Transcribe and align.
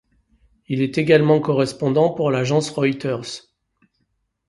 Il 0.67 0.81
est 0.81 0.97
également 0.97 1.39
correspondant 1.39 2.09
pour 2.11 2.31
l'agence 2.31 2.71
Reuters. 2.71 3.43